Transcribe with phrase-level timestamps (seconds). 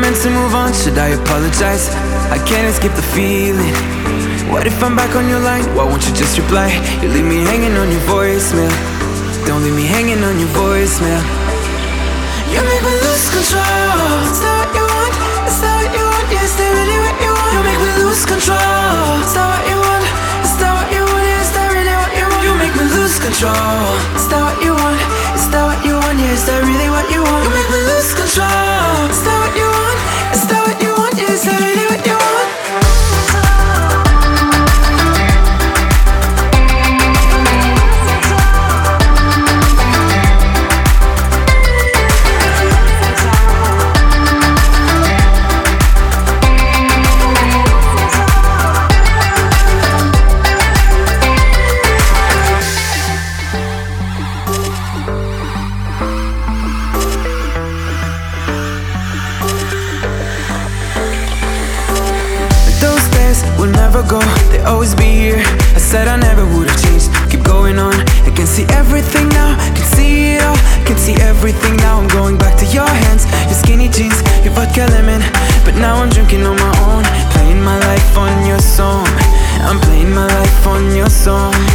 [0.00, 1.92] Meant to move on, should I apologize?
[2.32, 3.74] I can't escape the feeling.
[4.48, 5.64] What if I'm back on your line?
[5.76, 6.72] Why won't you just reply?
[7.04, 8.72] You leave me hanging on your voicemail.
[9.46, 11.20] Don't leave me hanging on your voicemail.
[12.48, 14.08] You make me lose control.
[14.24, 15.14] Is that what you want?
[15.46, 16.26] Is that what you want?
[16.32, 17.52] Yeah, is that really what you want?
[17.54, 19.04] You make me lose control.
[19.20, 20.04] Is that what you want?
[20.48, 21.24] Is that what you want?
[21.28, 22.42] Yeah, is that really what you want?
[22.48, 23.84] You make me lose control.
[24.16, 25.00] Is that what you want?
[25.36, 26.16] Is that what you want?
[26.18, 27.42] Yeah, is really what you want?
[27.44, 29.12] You make me lose control.
[29.12, 29.69] Is that what you
[81.10, 81.69] song.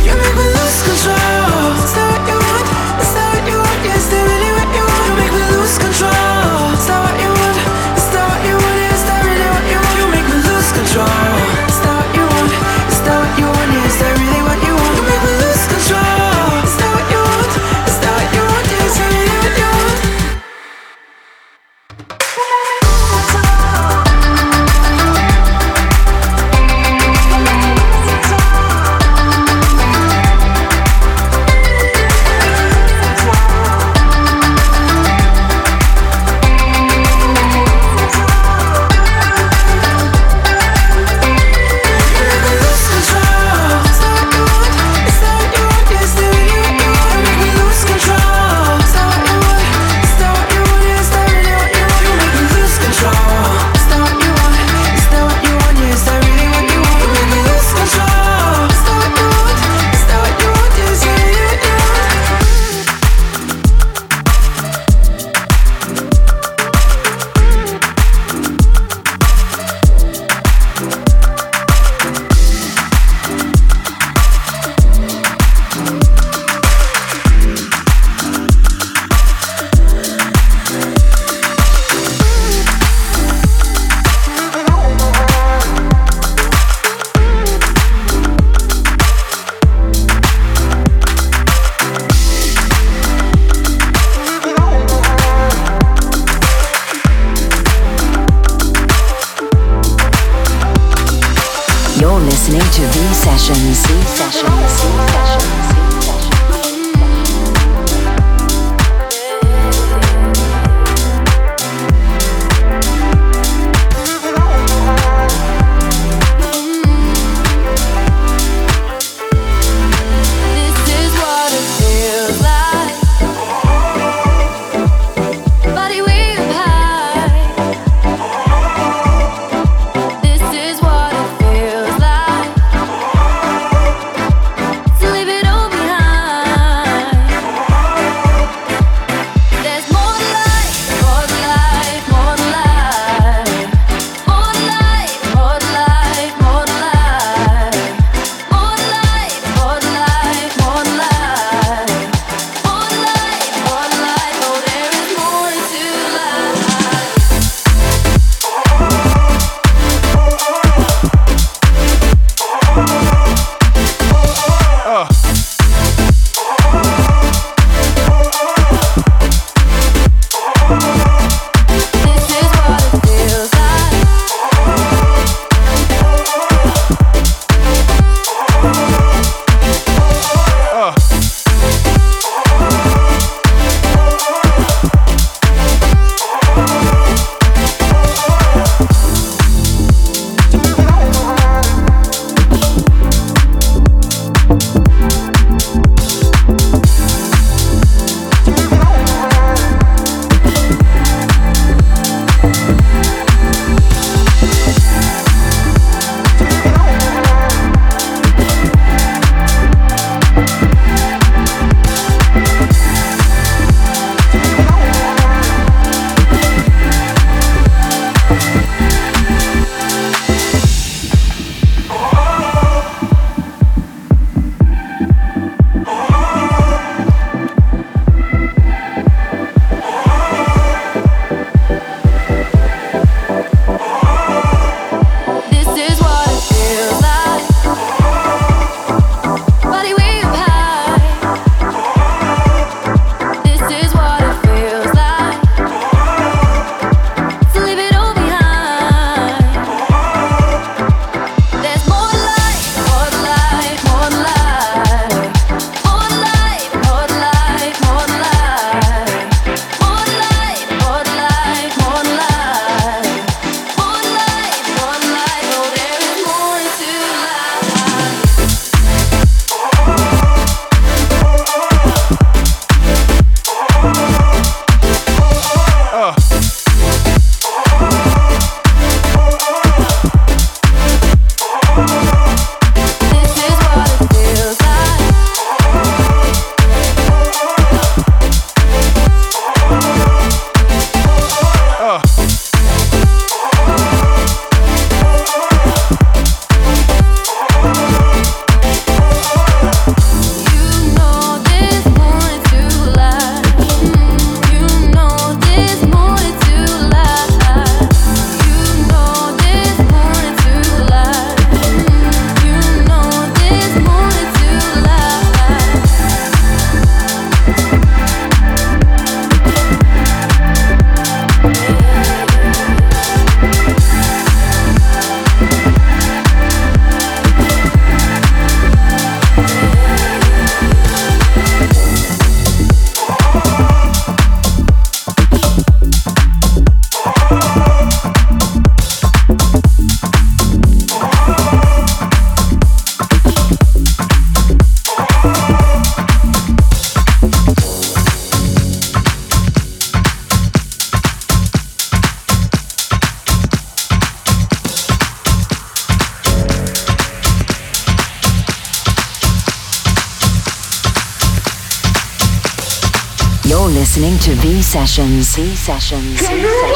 [364.75, 365.37] Sessions.
[365.37, 366.19] V Sessions.
[366.19, 366.74] Sessions.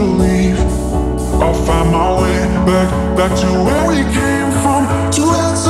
[0.00, 0.58] believe
[1.42, 2.88] I'll find my way back,
[3.18, 4.82] back to where we came from.
[5.16, 5.69] To answer.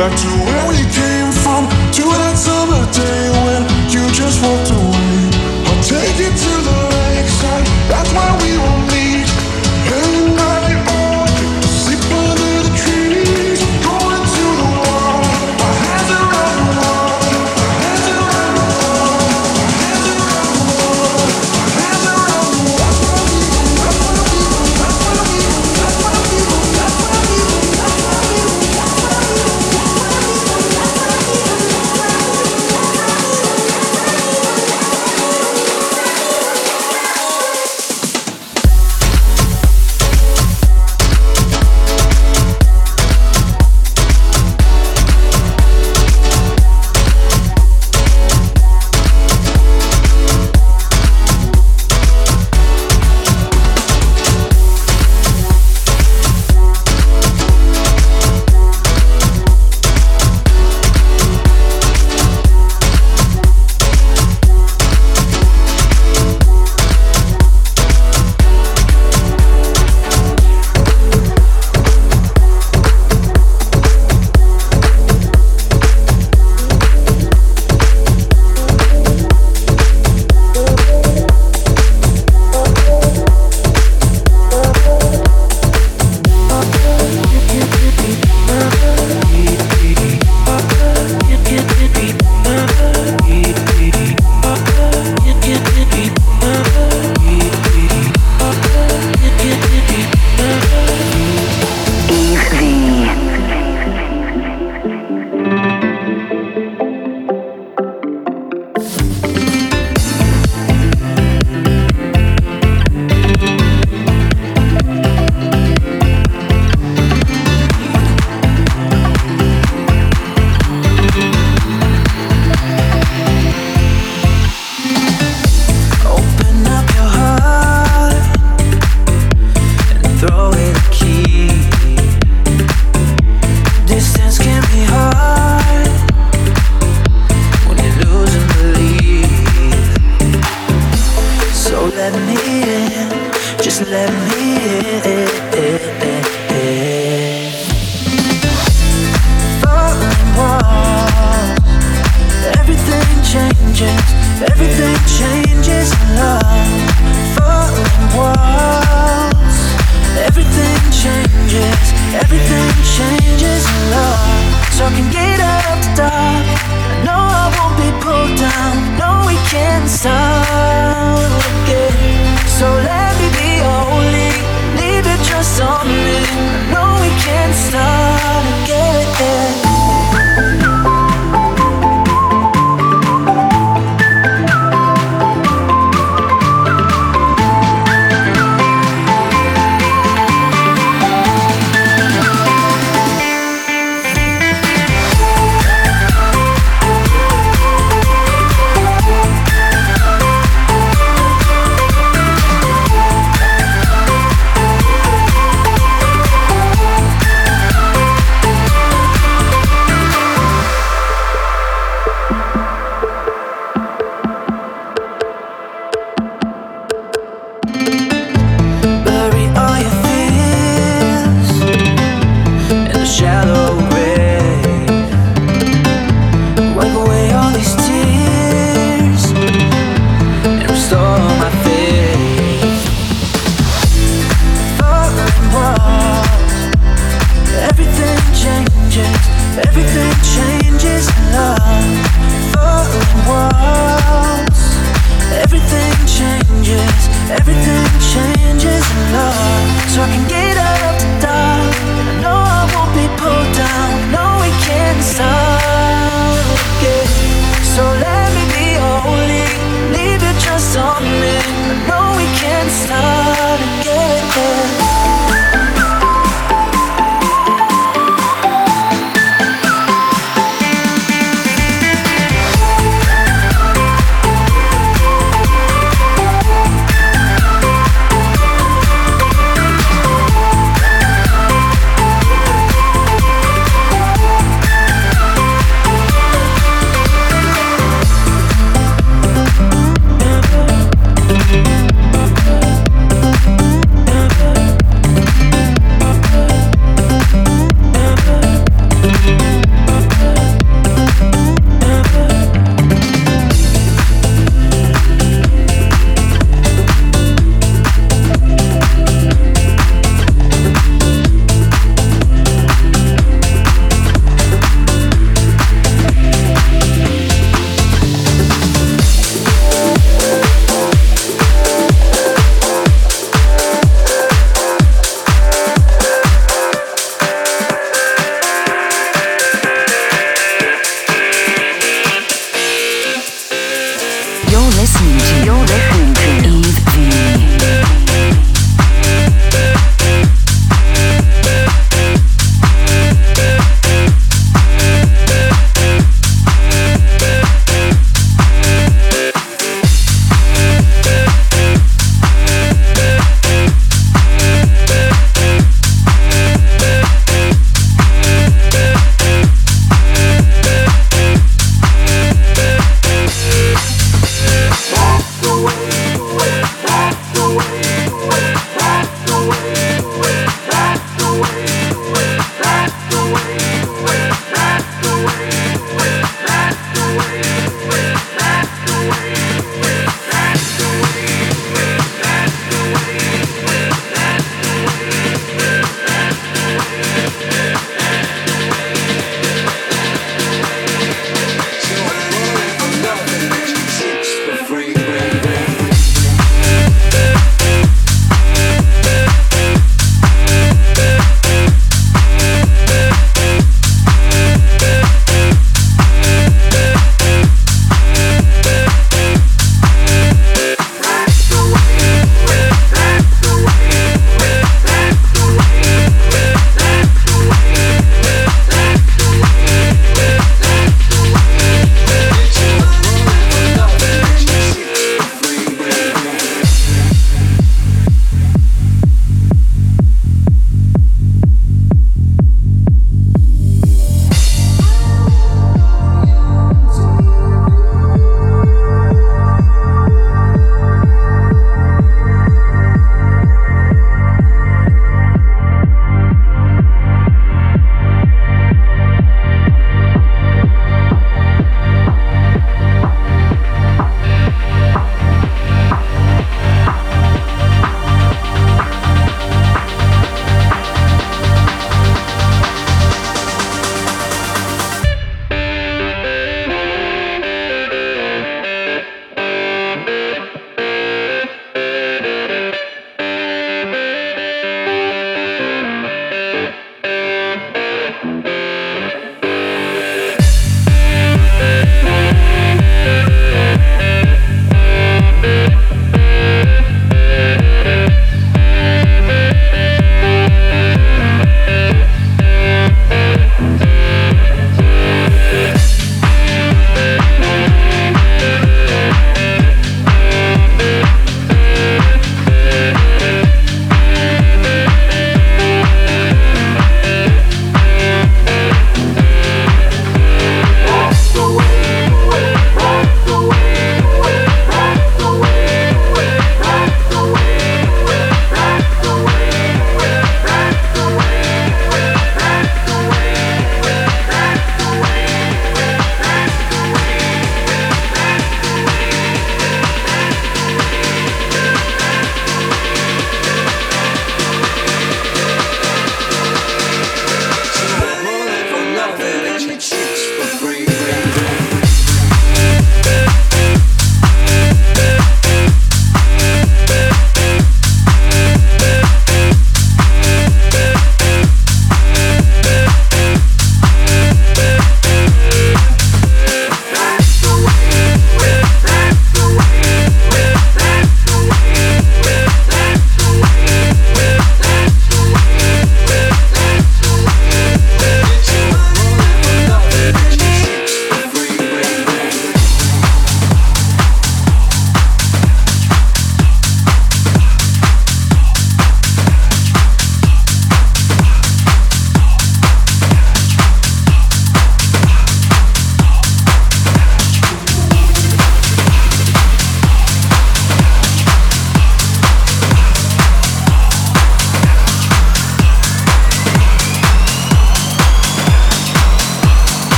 [0.00, 5.28] back to where we came from, to that summer day when you just walked away.
[5.68, 8.49] I'll take you to the lakeside, that's where we.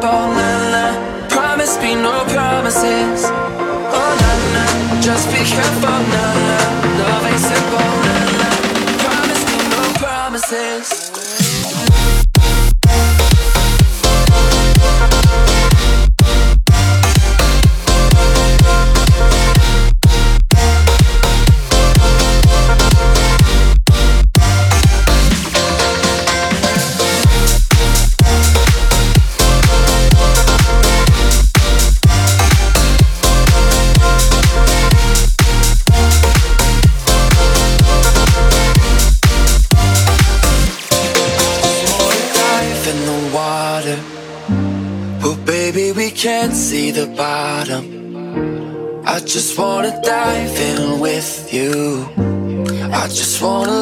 [0.00, 0.47] Love ain't simple,
[53.38, 53.77] just wanna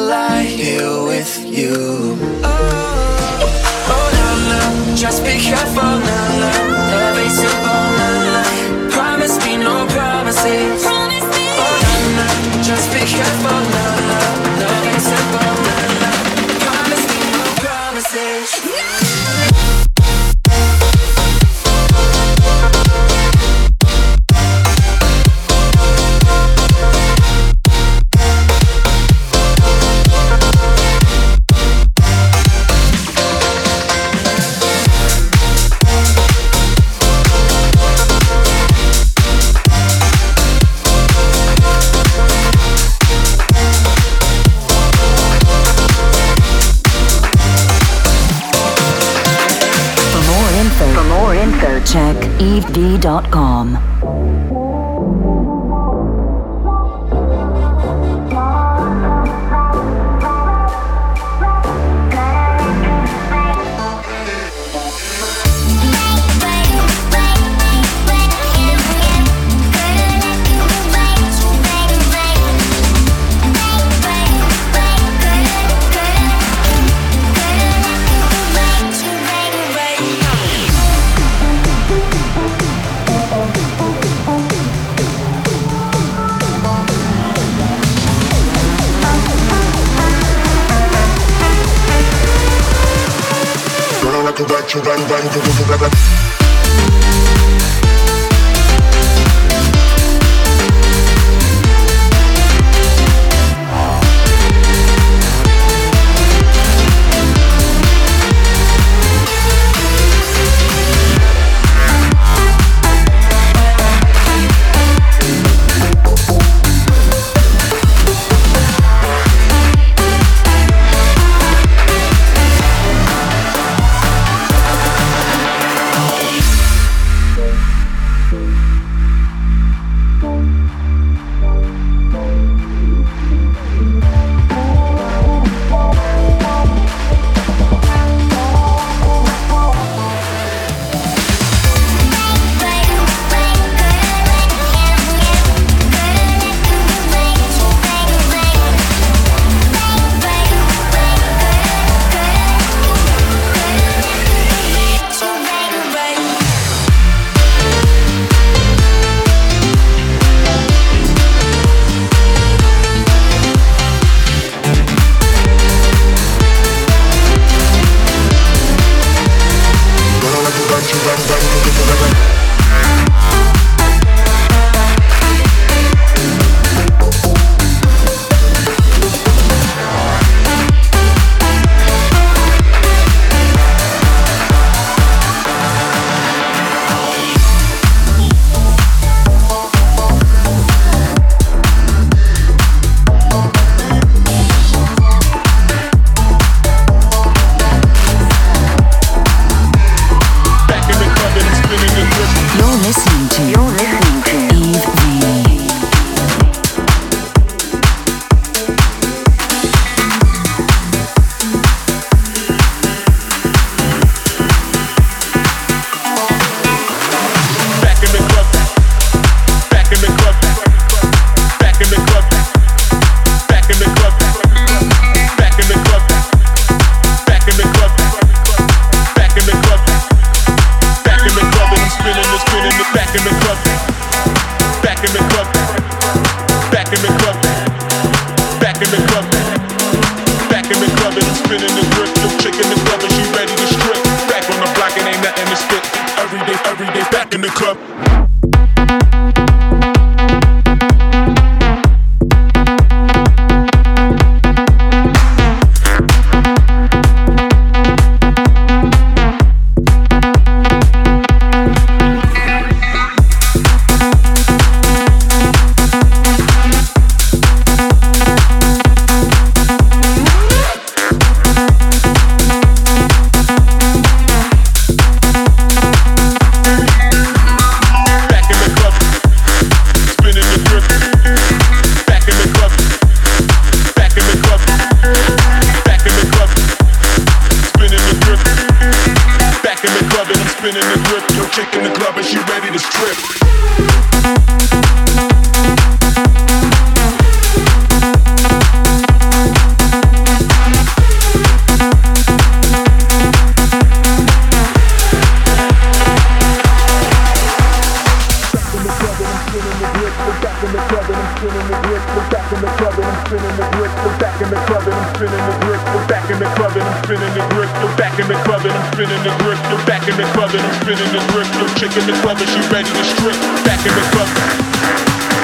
[311.36, 313.92] Back in the club and I'm spinning the grip.
[313.92, 316.96] The back in the club and spinning the drift, we're back in the club, I'm
[317.04, 317.68] spinning the grip.
[317.76, 319.60] The back in the club and I'm spinning the grip.
[319.68, 321.48] The back in the club and I'm spinning the grip.
[321.60, 323.36] Yo, chick in the club and she ready to strip.
[323.68, 324.28] Back in the club.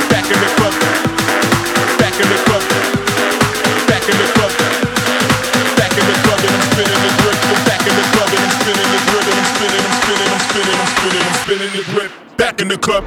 [0.09, 0.75] Back in the club.
[2.01, 2.65] Back in the club.
[3.85, 4.53] Back in the club.
[5.77, 7.39] Back in the club and I'm spinning the grip.
[7.69, 9.27] Back in the club and I'm spinning the grip.
[9.29, 12.11] And I'm spinning, I'm spinning, I'm spinning, I'm spinning, I'm spinning the grip.
[12.41, 13.05] Back in the club.